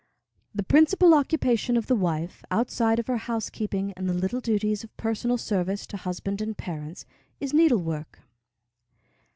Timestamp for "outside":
2.49-2.97